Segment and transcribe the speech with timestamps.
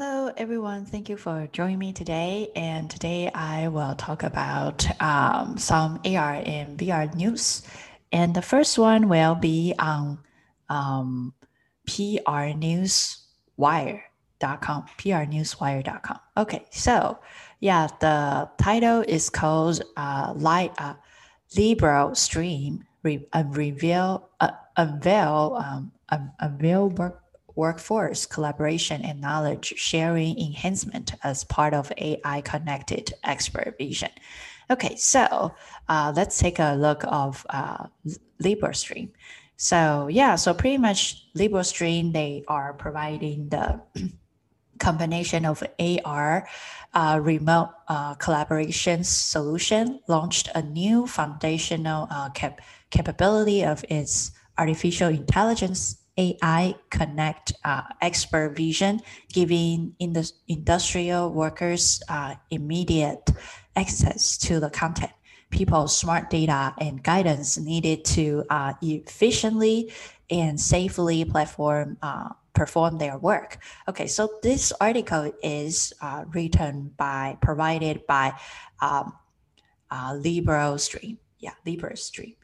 [0.00, 0.84] Hello, everyone.
[0.84, 2.52] Thank you for joining me today.
[2.54, 7.64] And today I will talk about um, some AR and VR news.
[8.12, 10.20] And the first one will be on
[10.68, 11.34] um,
[11.88, 14.00] prnewswire.com,
[14.40, 16.18] prnewswire.com.
[16.36, 17.18] Okay, so
[17.58, 20.94] yeah, the title is called uh, Light, uh,
[22.14, 25.90] Stream Re- uh, Reveal, uh, Unveil, um,
[26.38, 26.88] Unveil
[27.58, 34.10] workforce collaboration and knowledge sharing enhancement as part of AI connected expert vision.
[34.70, 35.52] Okay, so
[35.88, 37.88] uh, let's take a look of uh,
[38.40, 39.10] LibreStream.
[39.56, 43.82] So yeah, so pretty much LibreStream, they are providing the
[44.78, 46.48] combination of AR
[46.94, 55.08] uh, remote uh, collaboration solution, launched a new foundational uh, cap- capability of its artificial
[55.08, 59.00] intelligence AI Connect uh, expert vision,
[59.32, 59.94] giving
[60.48, 63.30] industrial workers uh, immediate
[63.76, 65.12] access to the content,
[65.50, 69.92] people's smart data, and guidance needed to uh, efficiently
[70.28, 73.58] and safely platform uh, perform their work.
[73.88, 78.34] Okay, so this article is uh, written by provided by
[78.82, 79.12] um,
[79.90, 81.18] uh, LibreStream.
[81.38, 82.34] Yeah, LibreStream.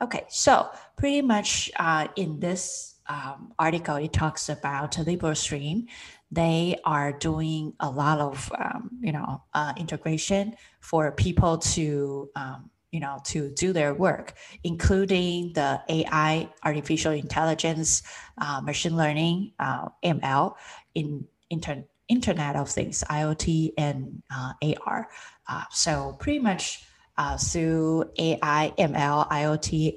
[0.00, 1.70] Okay, so pretty much
[2.16, 5.86] in this um, article, it talks about LibreStream.
[6.30, 12.70] They are doing a lot of, um, you know, uh, integration for people to, um,
[12.90, 18.02] you know, to do their work, including the AI, artificial intelligence,
[18.38, 20.54] uh, machine learning, uh, ML,
[20.94, 25.08] in inter- Internet of Things, IoT, and uh, AR.
[25.48, 26.84] Uh, so pretty much
[27.16, 29.96] uh, through AI, ML, IoT,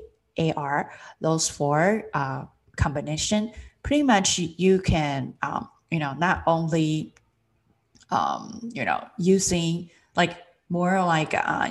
[0.55, 2.03] AR, those four
[2.78, 3.52] combination,
[3.83, 7.14] pretty much you can, um, you know, not only,
[8.11, 10.38] um, you know, using like
[10.69, 11.69] more like, uh,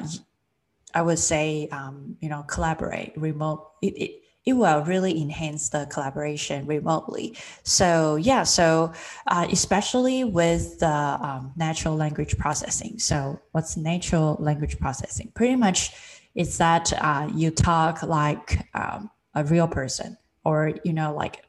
[0.94, 3.70] I would say, um, you know, collaborate remote.
[3.82, 7.36] It, it, it will really enhance the collaboration remotely.
[7.64, 8.92] So yeah, so
[9.26, 12.98] uh, especially with the um, natural language processing.
[12.98, 15.32] So what's natural language processing?
[15.34, 15.92] Pretty much,
[16.36, 21.42] it's that uh, you talk like um, a real person or you know like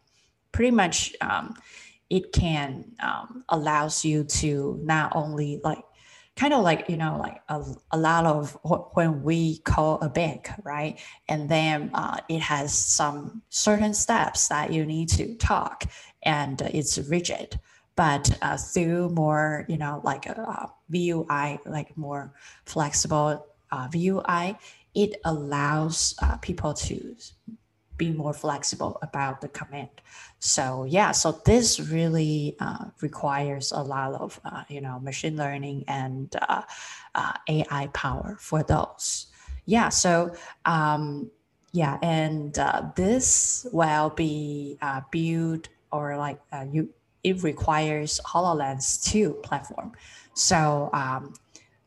[0.52, 1.54] pretty much um,
[2.10, 5.84] it can um, allows you to not only like
[6.36, 8.58] kind of like you know like a, a lot of
[8.94, 11.00] when we call a bank right?
[11.30, 15.84] And then uh, it has some certain steps that you need to talk
[16.24, 17.60] and it's rigid.
[17.96, 22.34] But uh, through more you know like a, a vui like more
[22.66, 24.58] flexible uh, vui
[24.96, 27.16] it allows uh, people to
[27.98, 29.90] be more flexible about the command.
[30.40, 35.86] So yeah, so this really uh, requires a lot of uh, you know machine learning
[35.88, 36.62] and uh,
[37.16, 39.28] uh AI power for those.
[39.66, 40.34] Yeah, so
[40.66, 41.32] um,
[41.74, 46.40] yeah, and uh, this will be uh, built or like
[46.72, 46.90] you
[47.24, 49.92] it requires Hololens 2 platform.
[50.34, 51.34] So um,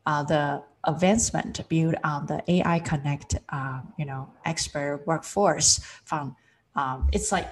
[0.05, 6.35] the advancement built on the AI Connect, uh, you know, expert workforce from,
[6.75, 7.47] um, it's like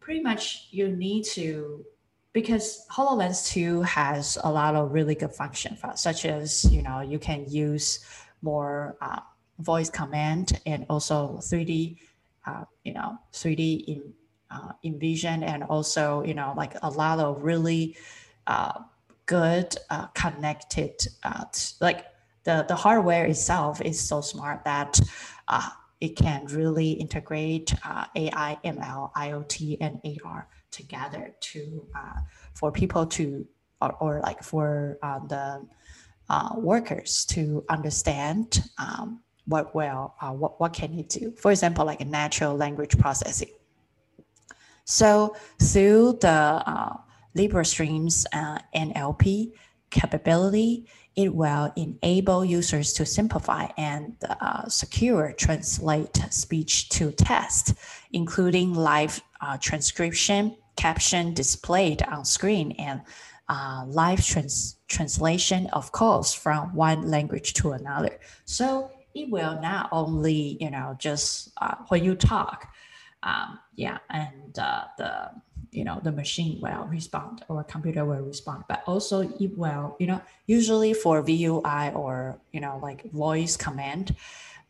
[0.00, 1.84] pretty much you need to,
[2.32, 7.18] because HoloLens 2 has a lot of really good functions, such as, you know, you
[7.18, 8.04] can use
[8.42, 9.20] more uh,
[9.60, 11.98] voice command and also 3D,
[12.46, 14.12] uh, you know, 3D in,
[14.50, 17.96] uh, Envision and also, you know, like a lot of really
[18.46, 18.72] uh,
[19.26, 21.44] good uh, connected, uh,
[21.80, 22.06] like
[22.44, 25.00] the, the hardware itself is so smart that
[25.48, 25.68] uh,
[26.00, 32.20] it can really integrate uh, AI, ML, IoT, and AR together to uh,
[32.52, 33.46] for people to
[33.80, 35.66] or, or like for uh, the
[36.28, 41.32] uh, workers to understand um, what well uh, what what can it do.
[41.36, 43.50] For example, like a natural language processing.
[44.84, 46.98] So through the
[47.34, 48.26] uh, LibreStream's
[48.74, 49.52] NLP
[49.90, 50.86] capability,
[51.16, 57.74] it will enable users to simplify and uh, secure translate speech to text,
[58.12, 63.00] including live uh, transcription, caption displayed on screen, and
[63.48, 68.18] uh, live trans- translation of calls from one language to another.
[68.44, 72.73] So it will not only, you know, just uh, when you talk,
[73.24, 75.30] um, yeah, and uh, the
[75.72, 80.06] you know the machine will respond or computer will respond but also it will you
[80.06, 84.14] know usually for vui or you know like voice command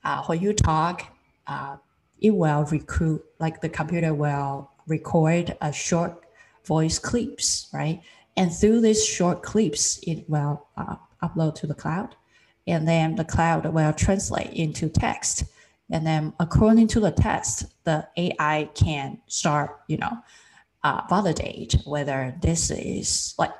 [0.05, 1.05] uh, when you talk
[1.47, 1.77] uh,
[2.23, 6.25] it will recruit like the computer will record a short
[6.65, 8.01] voice clips right
[8.37, 12.17] And through these short clips, it will uh, upload to the cloud.
[12.67, 15.45] And then the cloud will translate into text.
[15.91, 20.19] And then according to the test the AI can start, you know,
[20.83, 23.53] uh, validate whether this is like,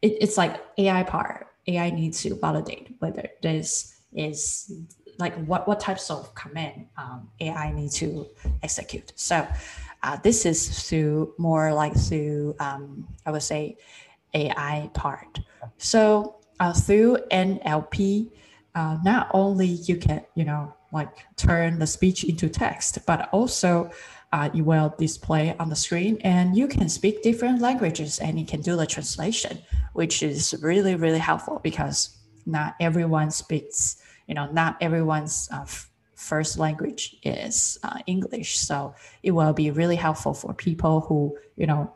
[0.00, 1.48] it, it's like AI part.
[1.66, 4.72] AI needs to validate whether this is
[5.18, 8.26] like what, what types of command um, AI needs to
[8.62, 9.12] execute.
[9.14, 9.46] So
[10.02, 13.76] uh, this is through more like through, um, I would say,
[14.34, 15.40] AI part.
[15.78, 18.30] So uh, through NLP,
[18.74, 23.90] uh, not only you can, you know, like turn the speech into text, but also
[24.32, 28.46] uh, you will display on the screen and you can speak different languages and you
[28.46, 29.58] can do the translation,
[29.92, 35.64] which is really, really helpful because not everyone speaks, you know, not everyone's uh,
[36.14, 38.58] first language is uh, English.
[38.58, 41.92] So it will be really helpful for people who, you know,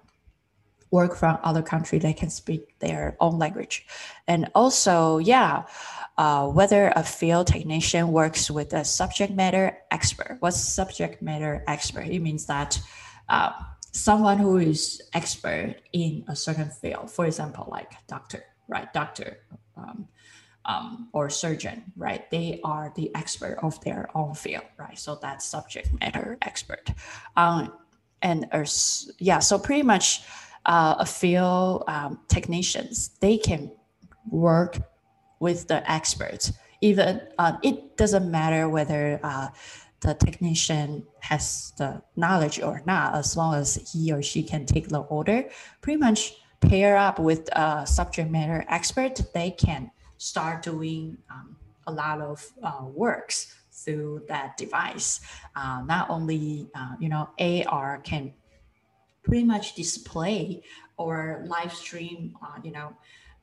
[0.90, 3.86] work from other country, they can speak their own language.
[4.28, 5.64] And also, yeah,
[6.18, 10.36] uh, whether a field technician works with a subject matter expert.
[10.40, 12.06] What's subject matter expert?
[12.06, 12.80] It means that
[13.28, 13.52] uh,
[13.92, 18.92] someone who is expert in a certain field, for example, like doctor, right?
[18.92, 19.38] Doctor
[19.76, 20.08] um,
[20.64, 22.28] um, or surgeon, right?
[22.30, 24.98] They are the expert of their own field, right?
[24.98, 26.90] So that's subject matter expert.
[27.36, 27.72] Um,
[28.22, 28.64] and uh,
[29.18, 30.22] yeah, so pretty much
[30.66, 33.70] uh, a field um, technicians, they can
[34.30, 34.78] work
[35.40, 36.52] with the experts.
[36.80, 39.48] Even uh, it doesn't matter whether uh,
[40.00, 44.88] the technician has the knowledge or not, as long as he or she can take
[44.88, 45.44] the order.
[45.80, 51.92] Pretty much pair up with a subject matter expert, they can start doing um, a
[51.92, 55.20] lot of uh, works through that device.
[55.54, 58.32] Uh, not only, uh, you know, AR can
[59.26, 60.62] pretty much display
[60.96, 62.96] or live stream, uh, you know,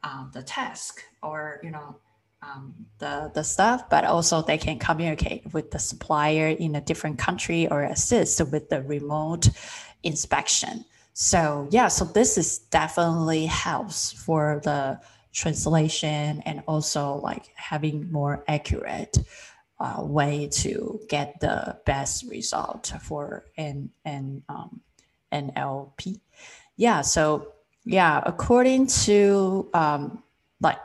[0.03, 1.95] uh, the task or you know
[2.41, 7.17] um, the the stuff, but also they can communicate with the supplier in a different
[7.17, 9.49] country or assist with the remote
[10.03, 10.85] inspection.
[11.13, 14.99] So yeah, so this is definitely helps for the
[15.31, 19.17] translation and also like having more accurate
[19.79, 24.81] uh, way to get the best result for and and um,
[25.33, 26.19] NLP.
[26.77, 27.53] Yeah, so
[27.85, 30.23] yeah, according to um,
[30.61, 30.79] like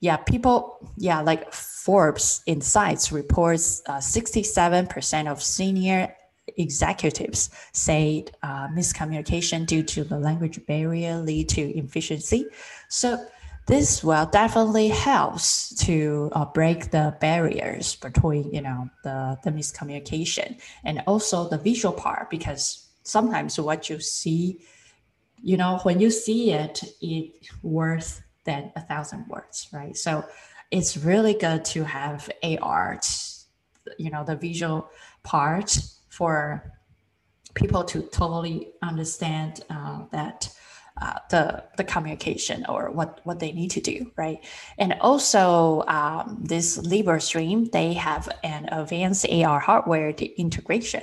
[0.00, 6.14] yeah, people yeah like Forbes Insights reports uh, 67% of senior
[6.56, 12.46] executives say uh, miscommunication due to the language barrier lead to efficiency.
[12.88, 13.24] So
[13.66, 20.60] this will definitely helps to uh, break the barriers between you know the the miscommunication
[20.84, 24.60] and also the visual part because sometimes what you see
[25.42, 27.32] you know when you see it it
[27.62, 29.96] worth than a thousand words right?
[29.96, 30.24] So
[30.70, 33.00] it's really good to have ar
[33.98, 34.88] you know the visual
[35.22, 35.78] part
[36.08, 36.72] for
[37.54, 40.48] people to totally understand uh, that
[41.00, 44.38] uh, the the communication or what what they need to do right?
[44.78, 51.02] And also um, this LibreStream they have an advanced ar hardware integration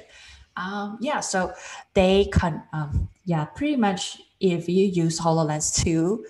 [0.59, 1.51] um, yeah so
[1.94, 6.25] they can um, yeah pretty much if you use HoloLens 2,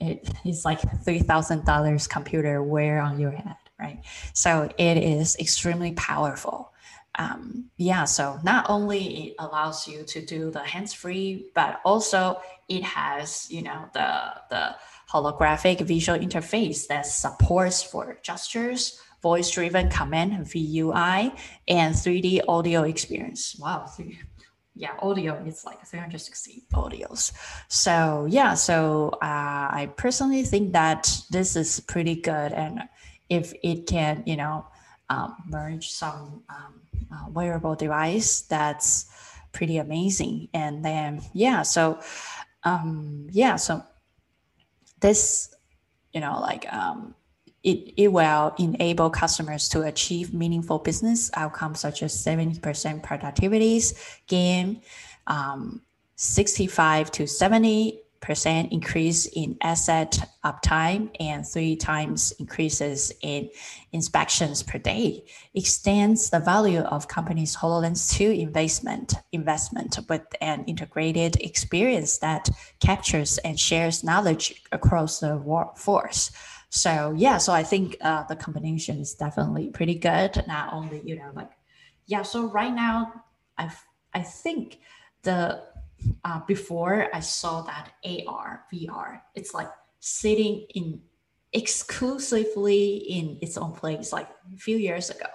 [0.00, 4.02] it is like $3,000 computer wear on your head, right?
[4.34, 6.72] So it is extremely powerful.
[7.18, 12.82] Um, yeah, so not only it allows you to do the hands-free, but also it
[12.82, 14.76] has, you know, the, the
[15.10, 23.56] holographic visual interface that supports for gestures, voice-driven command, VUI, and 3D audio experience.
[23.58, 23.90] Wow,
[24.76, 27.32] yeah, audio is like 360 audios.
[27.66, 32.82] So yeah, so uh, I personally think that this is pretty good, and
[33.28, 34.66] if it can, you know,
[35.10, 36.74] um, merge some um,
[37.10, 39.06] uh, wearable device, that's
[39.50, 40.48] pretty amazing.
[40.54, 41.98] And then yeah, so
[42.62, 43.82] um, yeah, so
[45.00, 45.52] this,
[46.12, 47.14] you know, like um,
[47.66, 52.60] it, it will enable customers to achieve meaningful business outcomes such as 70%
[53.02, 54.80] productivities gain,
[55.26, 55.82] um,
[56.14, 63.48] 65 to 70 percent increase in asset uptime and three times increases in
[63.92, 65.22] inspections per day
[65.54, 72.48] extends the value of companies HoloLens 2 investment investment with an integrated experience that
[72.80, 76.32] captures and shares knowledge across the workforce.
[76.68, 80.44] So yeah, so I think uh, the combination is definitely pretty good.
[80.46, 81.50] Not only you know like
[82.06, 83.24] yeah, so right now
[83.56, 83.70] I
[84.14, 84.78] I think
[85.22, 85.62] the
[86.24, 89.70] uh, before I saw that AR, VR, it's like
[90.00, 91.00] sitting in
[91.52, 95.26] exclusively in its own place like a few years ago.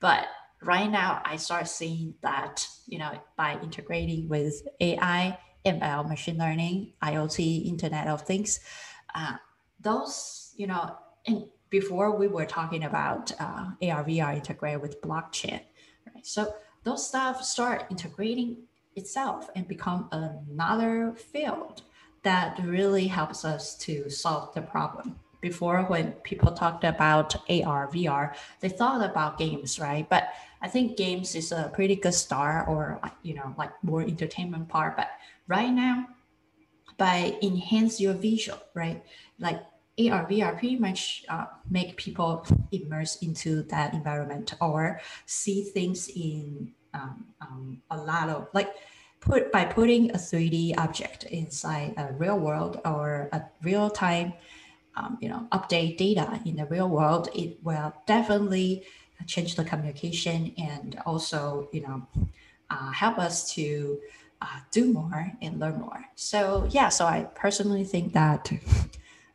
[0.00, 0.26] But
[0.62, 6.94] right now, I start seeing that, you know, by integrating with AI, ML, machine learning,
[7.02, 8.60] IoT, Internet of Things,
[9.14, 9.36] uh,
[9.80, 10.94] those, you know,
[11.26, 15.60] and before we were talking about uh, AR, VR integrated with blockchain,
[16.06, 16.26] right?
[16.26, 16.52] So
[16.84, 18.58] those stuff start integrating
[18.96, 21.82] itself and become another field
[22.24, 25.18] that really helps us to solve the problem.
[25.40, 30.08] Before, when people talked about AR, VR, they thought about games, right?
[30.08, 34.68] But I think games is a pretty good start or, you know, like more entertainment
[34.68, 34.96] part.
[34.96, 35.10] But
[35.46, 36.08] right now,
[36.96, 39.00] by enhance your visual, right?
[39.38, 39.62] Like
[39.98, 46.72] AR, VR pretty much uh, make people immerse into that environment or see things in
[46.94, 48.74] um, um, a lot of like
[49.20, 54.32] put by putting a 3D object inside a real world or a real time,
[54.96, 58.84] um, you know, update data in the real world, it will definitely
[59.26, 62.06] change the communication and also, you know,
[62.70, 63.98] uh, help us to
[64.40, 66.04] uh, do more and learn more.
[66.14, 68.50] So yeah, so I personally think that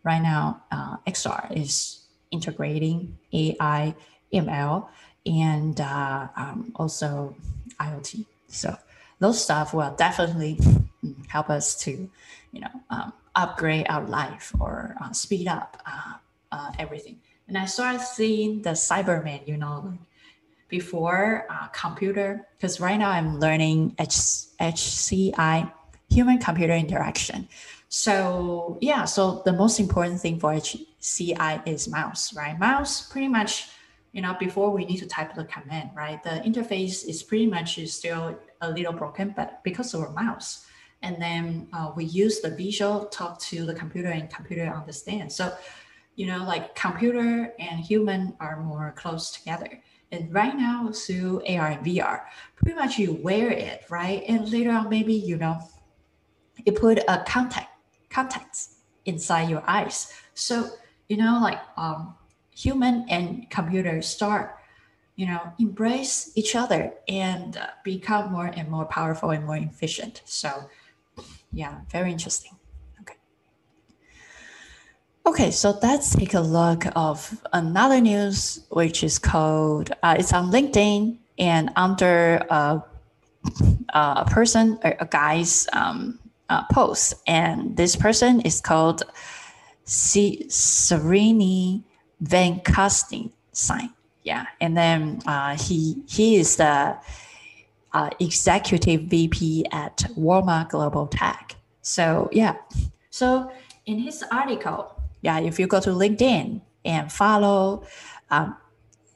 [0.04, 3.96] right now uh, XR is integrating AI,
[4.34, 4.88] ML,
[5.26, 7.36] and uh, um, also
[7.80, 8.26] IoT.
[8.48, 8.76] So
[9.20, 10.60] those stuff will definitely
[11.28, 12.10] help us to,
[12.52, 16.14] you know, um, upgrade our life or uh, speed up uh,
[16.52, 17.20] uh, everything.
[17.48, 19.98] And I started seeing the Cyberman, you know,
[20.70, 25.72] before uh, computer, because right now I'm learning H- HCI,
[26.10, 27.48] human computer interaction.
[27.96, 32.58] So yeah, so the most important thing for HCI is mouse, right?
[32.58, 33.70] Mouse pretty much
[34.14, 36.24] you know, before we need to type the command, right?
[36.24, 40.66] The interface is pretty much still a little broken, but because of our mouse,
[41.04, 45.32] and then uh, we use the visual talk to the computer and computer understand.
[45.32, 45.54] So,
[46.16, 49.82] you know, like computer and human are more close together.
[50.12, 52.22] And right now, through AR and VR,
[52.56, 54.24] pretty much you wear it, right?
[54.28, 55.60] And later on, maybe you know,
[56.66, 57.73] you put a contact
[58.14, 60.14] contacts inside your eyes.
[60.34, 60.70] So
[61.10, 62.16] you know, like um,
[62.56, 64.56] human and computer start
[65.16, 70.22] you know embrace each other and uh, become more and more powerful and more efficient.
[70.26, 70.70] So
[71.52, 72.54] yeah very interesting.
[73.02, 73.16] Okay.
[75.26, 80.52] Okay so let's take a look of another news which is called uh, it's on
[80.52, 82.80] linkedin and under uh,
[83.94, 89.04] a person a guy's um, uh, post and this person is called
[89.86, 91.84] C- Srini
[92.24, 93.90] Venkastin sign.
[94.24, 96.98] Yeah, and then uh, he he is the
[97.92, 101.56] uh, executive VP at Walmart Global Tech.
[101.82, 102.56] So yeah,
[103.10, 103.52] so
[103.86, 107.84] in his article, yeah, if you go to LinkedIn and follow
[108.32, 108.56] um,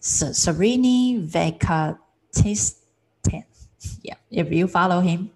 [0.01, 2.75] Srini Venkatesan,
[4.01, 5.31] yeah, if you follow him,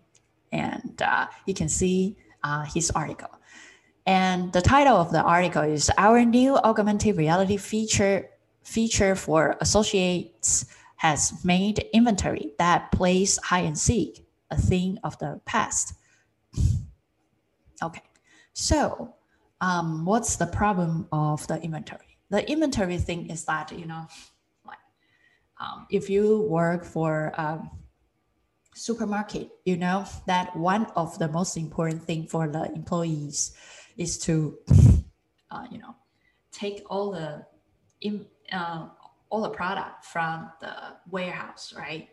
[0.52, 3.30] and uh, you can see uh, his article.
[4.06, 8.30] And the title of the article is Our New Augmented Reality Feature
[8.64, 10.66] feature for associates
[10.98, 15.94] has made inventory that plays hide and seek a thing of the past.
[17.82, 18.04] Okay,
[18.54, 19.16] so
[19.62, 22.18] um, what's the problem of the inventory?
[22.30, 24.06] The inventory thing is that, you know,
[24.66, 24.78] like
[25.60, 27.60] um, if you work for a
[28.74, 33.56] supermarket, you know that one of the most important thing for the employees
[33.98, 34.58] is to,
[35.52, 35.96] uh, you know,
[36.52, 37.46] take all the
[38.02, 38.88] in, uh,
[39.30, 40.74] all the product from the
[41.10, 42.10] warehouse, right,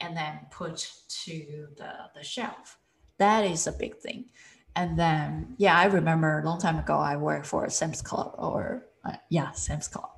[0.00, 2.78] and then put to the the shelf.
[3.18, 4.26] That is a big thing.
[4.74, 8.86] And then, yeah, I remember a long time ago, I worked for Sam's Club or
[9.04, 10.10] uh, yeah, Sam's Club.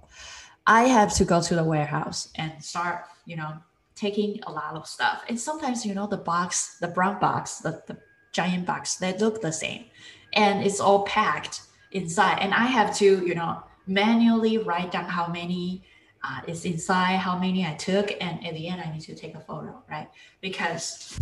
[0.66, 3.58] I have to go to the warehouse and start, you know,
[3.94, 5.22] taking a lot of stuff.
[5.28, 7.96] And sometimes, you know, the box, the brown box, the, the
[8.32, 9.84] giant box, they look the same
[10.32, 12.38] and it's all packed inside.
[12.40, 15.84] And I have to, you know, manually write down how many
[16.24, 19.34] uh, is inside, how many I took, and at the end I need to take
[19.34, 20.08] a photo, right?
[20.40, 21.20] Because,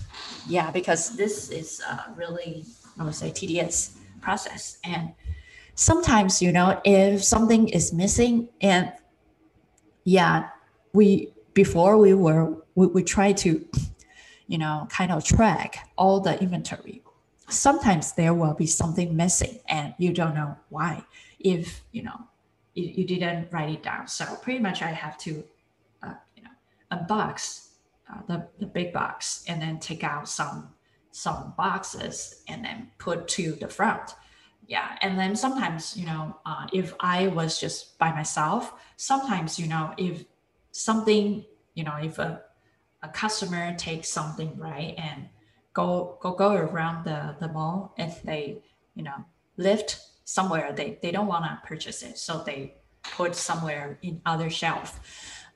[0.48, 1.82] yeah, because this is
[2.14, 2.64] really,
[2.98, 4.78] I would say, tedious process.
[4.84, 5.12] And
[5.74, 8.92] sometimes, you know, if something is missing, and
[10.04, 10.50] yeah,
[10.92, 13.66] we before we were we, we try to,
[14.46, 17.02] you know, kind of track all the inventory.
[17.48, 21.04] Sometimes there will be something missing and you don't know why.
[21.38, 22.28] If you know
[22.74, 24.08] you, you didn't write it down.
[24.08, 25.44] So pretty much i have to
[26.02, 26.50] uh, you know
[26.92, 27.68] unbox
[28.10, 30.68] uh, the, the big box and then take out some
[31.10, 34.14] some boxes and then put to the front.
[34.66, 39.66] Yeah, and then sometimes you know uh, if I was just by myself, sometimes you
[39.66, 40.24] know if
[40.70, 42.40] something you know if a,
[43.02, 45.28] a customer takes something right and
[45.72, 47.94] go go go around the, the mall.
[47.98, 48.62] If they
[48.94, 49.24] you know
[49.56, 54.48] lift somewhere they, they don't want to purchase it so they put somewhere in other
[54.48, 55.00] shelf.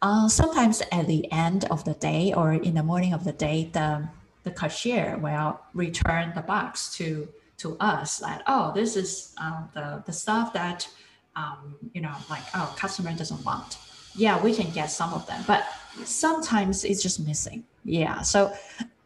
[0.03, 3.71] Uh, sometimes at the end of the day or in the morning of the day
[3.73, 4.07] the
[4.43, 10.03] the cashier will return the box to to us like oh this is um, the
[10.07, 10.88] the stuff that
[11.37, 13.79] um, you know like oh customer doesn't want.
[14.15, 15.67] Yeah we can get some of them but
[16.05, 17.65] sometimes it's just missing.
[17.85, 18.53] Yeah so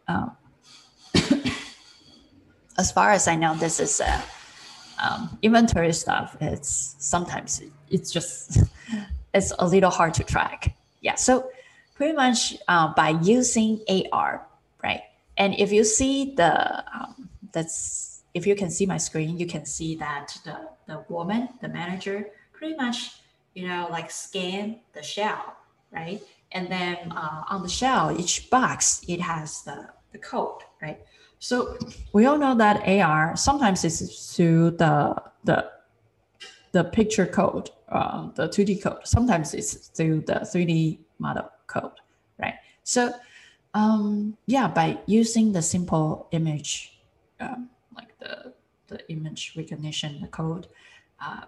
[0.09, 0.28] uh,
[2.78, 4.23] as far as i know this is a
[5.00, 6.37] um, inventory stuff.
[6.40, 8.59] It's sometimes it's just
[9.35, 10.76] it's a little hard to track.
[11.00, 11.50] Yeah so
[11.94, 13.80] pretty much uh, by using
[14.12, 14.47] ar
[14.82, 15.02] right?
[15.37, 19.64] And if you see the um, that's if you can see my screen you can
[19.64, 23.23] see that the, the woman the manager pretty much
[23.54, 25.56] you know like scan the shell
[25.90, 31.00] right and then uh, on the shell each box it has the, the code right
[31.40, 31.76] so
[32.12, 35.71] we all know that AR sometimes is through the the
[36.73, 39.00] the picture code, uh, the 2D code.
[39.04, 41.92] Sometimes it's through the 3D model code,
[42.38, 42.54] right?
[42.85, 43.12] So
[43.75, 47.00] um, yeah, by using the simple image,
[47.40, 48.52] um, like the
[48.88, 50.66] the image recognition the code,
[51.25, 51.42] uh,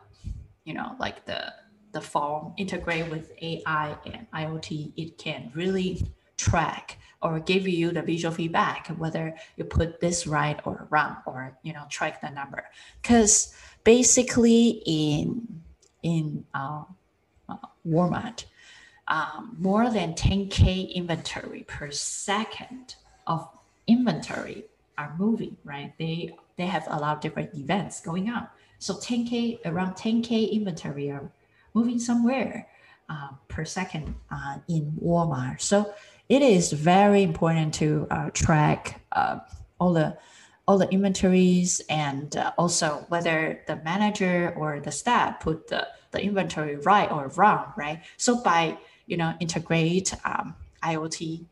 [0.64, 1.52] you know, like the
[1.92, 6.06] the form integrate with AI and IoT, it can really
[6.36, 11.56] track or give you the visual feedback whether you put this right or wrong or
[11.62, 12.64] you know track the number.
[13.00, 15.62] Because basically in
[16.02, 16.82] in uh,
[17.48, 17.56] uh,
[17.86, 18.44] Walmart
[19.08, 22.96] um, more than 10k inventory per second
[23.26, 23.48] of
[23.86, 24.64] inventory
[24.98, 25.92] are moving right?
[25.98, 28.48] They they have a lot of different events going on.
[28.78, 31.30] So 10k around 10k inventory are
[31.74, 32.68] moving somewhere
[33.08, 35.60] uh, per second uh, in Walmart.
[35.60, 35.92] So
[36.28, 39.40] it is very important to uh, track uh,
[39.78, 40.16] all the
[40.68, 46.22] all the inventories and uh, also whether the manager or the staff put the, the
[46.22, 48.00] inventory right or wrong right?
[48.16, 51.44] So by you know integrate um, iot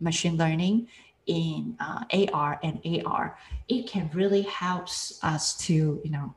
[0.00, 0.88] machine learning
[1.26, 6.34] in uh, ar and ar it can really helps us to you know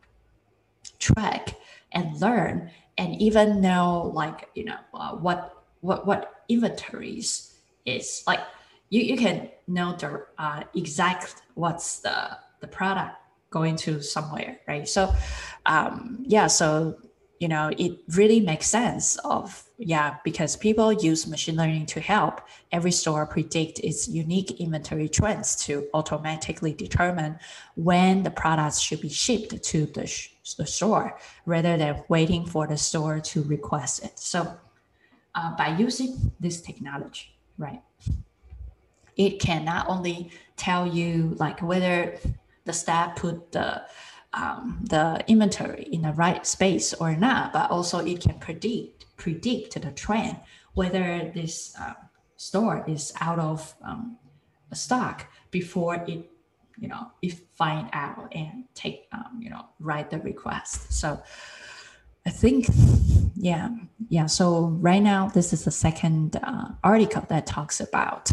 [1.00, 1.56] track
[1.92, 8.40] and learn and even know like you know uh, what what what inventories is like
[8.90, 13.16] you, you can know the uh, exact what's the the product
[13.50, 14.88] going to somewhere right?
[14.88, 15.14] So
[15.66, 16.98] um, yeah so
[17.42, 22.42] you know it really makes sense of yeah because people use machine learning to help
[22.72, 27.38] every store predict its unique inventory trends to automatically determine
[27.76, 32.68] when the products should be shipped to the, sh- the store rather than waiting for
[32.68, 34.40] the store to request it so
[35.36, 37.82] uh, by using this technology right?
[39.16, 42.18] It can not only tell you like whether
[42.66, 43.84] the staff put the
[44.34, 49.80] um, the inventory in the right space or not, but also it can predict predict
[49.80, 50.38] the trend
[50.74, 51.94] whether this uh,
[52.38, 54.18] store is out of um,
[54.74, 56.32] stock before it
[56.78, 60.92] you know it find out and take um, you know write the request.
[60.94, 61.22] So
[62.26, 62.68] I think,
[63.36, 63.70] yeah,
[64.10, 64.28] yeah.
[64.28, 68.32] So right now, this is the second uh, article that talks about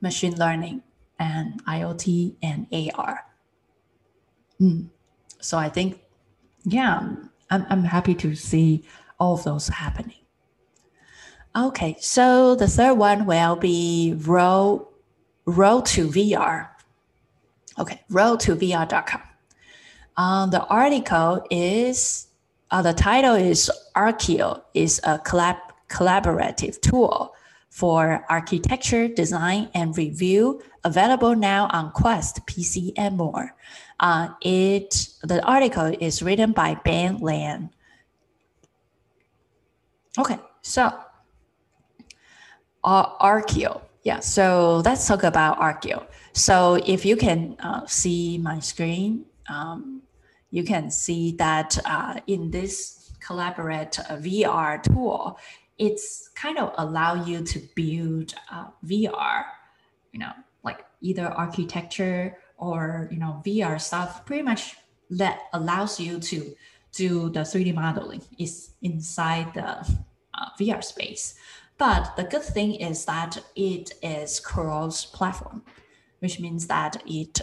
[0.00, 0.82] machine learning
[1.18, 3.24] and IoT and AR.
[4.62, 4.88] Mm.
[5.40, 6.00] So I think,
[6.64, 7.00] yeah,
[7.50, 8.84] I'm, I'm happy to see
[9.18, 10.16] all of those happening.
[11.54, 14.88] Okay, so the third one will be row
[15.44, 16.68] Road to VR.
[17.78, 19.22] Okay, Road to VR.com.
[20.16, 22.28] Um, the article is
[22.70, 27.34] uh, the title is Arkio is a collab collaborative tool
[27.70, 33.54] for architecture, design, and review available now on Quest, PC, and more.
[34.02, 37.70] Uh, it the article is written by Ben Lang.
[40.18, 40.92] Okay, so
[42.82, 43.80] uh, Arkio.
[44.02, 46.04] Yeah, so let's talk about Arkio.
[46.32, 50.02] So if you can uh, see my screen, um,
[50.50, 55.38] you can see that uh, in this collaborate uh, VR tool,
[55.78, 59.44] it's kind of allow you to build uh, VR,
[60.10, 60.32] you know,
[60.64, 64.24] like either architecture or you know VR stuff.
[64.24, 64.76] Pretty much
[65.10, 66.54] that allows you to
[66.92, 69.68] do the 3D modeling is inside the
[70.34, 71.34] uh, VR space.
[71.78, 75.62] But the good thing is that it is cross-platform.
[76.20, 77.40] which means that it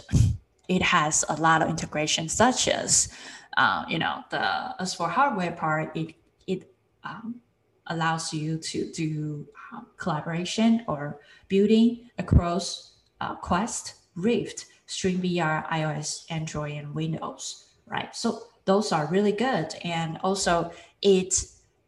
[0.68, 3.12] it has a lot of integration, such as
[3.56, 6.14] uh, you know the as for hardware part, it
[6.46, 6.72] it
[7.04, 7.42] um,
[7.86, 16.72] allows you to do um, collaboration or building across uh, Quest, Rift, SteamVR, iOS, Android,
[16.72, 18.14] and Windows, right?
[18.14, 21.34] So those are really good, and also it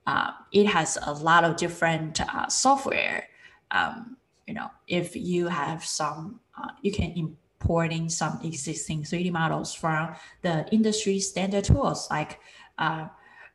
[0.07, 3.29] uh, it has a lot of different uh, software.
[3.71, 9.75] Um, you know, if you have some, uh, you can importing some existing 3D models
[9.75, 12.41] from the industry standard tools like
[12.79, 13.07] uh,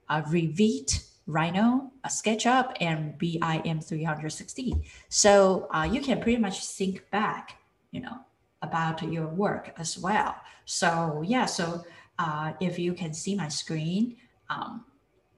[0.09, 4.75] uh, Revit, Rhino, SketchUp, and BIM 360.
[5.09, 7.57] So uh, you can pretty much think back,
[7.91, 8.17] you know,
[8.61, 10.35] about your work as well.
[10.65, 11.83] So yeah, so
[12.19, 14.17] uh, if you can see my screen,
[14.49, 14.85] um,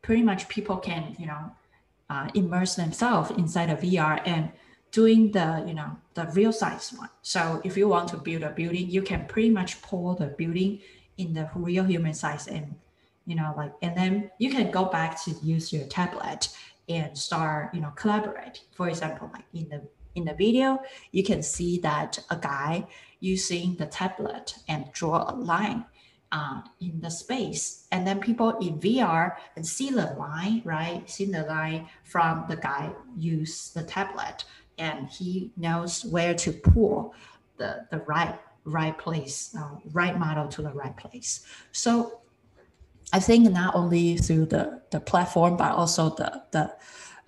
[0.02, 1.52] pretty much people can, you know,
[2.10, 4.52] uh, immerse themselves inside a VR and
[4.92, 7.10] doing the, you know, the real size one.
[7.22, 10.80] So if you want to build a building, you can pretty much pull the building
[11.18, 12.76] in the real human size and,
[13.28, 16.50] you know, like, and then you can go back to use your tablet
[16.88, 18.62] and start, you know, collaborate.
[18.74, 19.82] For example, like in the
[20.16, 22.88] in the video, you can see that a guy
[23.20, 25.86] using the tablet and draw a line
[26.32, 27.88] uh, in the space.
[27.92, 31.10] And then people in VR and see the line, right?
[31.10, 34.46] See the line from the guy use the tablet
[34.78, 37.14] and he knows where to pull
[37.58, 41.46] the, the right right place, uh, right model to the right place.
[41.72, 42.22] So
[43.12, 46.76] I think not only through the, the platform, but also the, the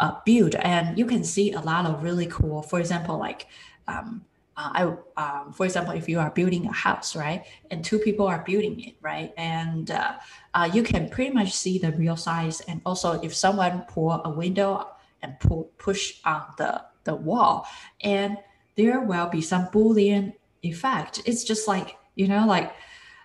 [0.01, 0.55] uh, build.
[0.55, 3.47] And you can see a lot of really cool, for example, like
[3.87, 4.25] um,
[4.57, 8.27] uh, I, um, for example, if you are building a house, right, and two people
[8.27, 10.13] are building it, right, and uh,
[10.53, 14.29] uh, you can pretty much see the real size, and also if someone pull a
[14.29, 14.87] window
[15.21, 17.65] and pull push on the the wall,
[18.01, 18.37] and
[18.75, 20.33] there will be some boolean
[20.63, 21.21] effect.
[21.25, 22.73] It's just like you know, like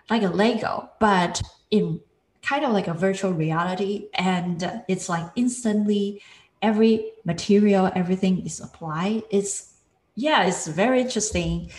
[0.09, 1.99] like a Lego, but in
[2.41, 6.21] kind of like a virtual reality, and it's like instantly
[6.61, 9.23] every material, everything is applied.
[9.29, 9.73] It's
[10.15, 11.69] yeah, it's very interesting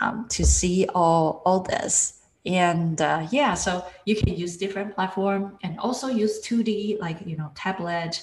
[0.00, 2.20] um, to see all all this.
[2.44, 7.36] And uh, yeah, so you can use different platform and also use 2D like you
[7.36, 8.22] know tablet,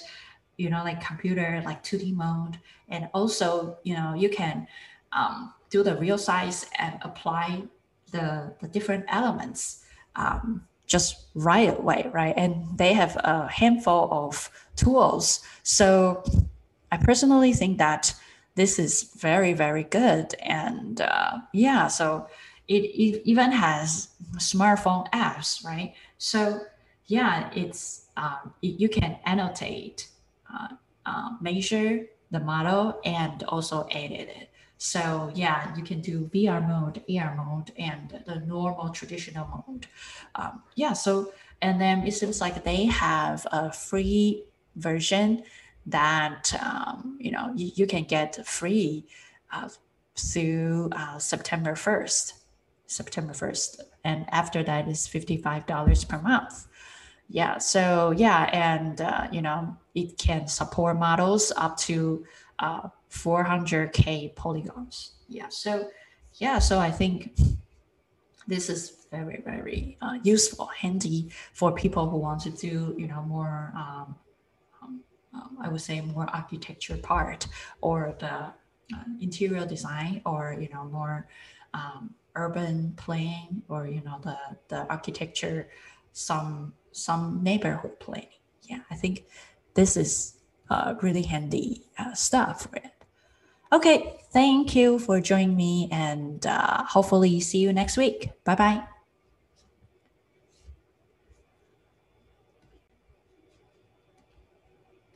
[0.56, 4.66] you know like computer like 2D mode, and also you know you can
[5.12, 7.62] um, do the real size and apply
[8.12, 9.84] the the different elements
[10.16, 12.34] um, just right away, right?
[12.36, 15.40] And they have a handful of tools.
[15.62, 16.22] So
[16.92, 18.12] I personally think that
[18.60, 22.26] this is very very good and uh, yeah so
[22.68, 26.60] it, it, even has smartphone apps right so
[27.06, 30.08] yeah it's um, you can annotate
[30.52, 30.68] uh,
[31.06, 34.49] uh, measure the model and also edit it
[34.82, 39.86] so yeah you can do vr mode ar mode and the normal traditional mode
[40.36, 44.42] um, yeah so and then it seems like they have a free
[44.76, 45.42] version
[45.84, 49.06] that um, you know you, you, can get free
[49.52, 49.68] uh,
[50.20, 52.34] through uh, September 1st.
[52.86, 53.80] September 1st.
[54.04, 56.66] And after that is $55 per month.
[57.28, 57.58] Yeah.
[57.58, 58.50] So, yeah.
[58.52, 62.24] And, uh, you know, it can support models up to
[62.60, 65.12] 400K uh, polygons.
[65.28, 65.48] Yeah.
[65.48, 65.88] So,
[66.34, 66.58] yeah.
[66.58, 67.36] So I think
[68.46, 73.22] this is very, very uh, useful, handy for people who want to do, you know,
[73.22, 74.14] more um,
[75.32, 77.46] um, I would say more architecture part
[77.80, 78.52] or the
[78.92, 81.28] uh, interior design or you know more
[81.74, 84.36] um, urban planning or you know the
[84.68, 85.68] the architecture
[86.12, 89.24] some some neighborhood planning yeah i think
[89.74, 90.39] this is
[90.70, 93.04] uh, really handy uh, stuff for it
[93.72, 98.30] okay thank you for joining me and uh, hopefully see you next week.
[98.44, 98.99] Bye bye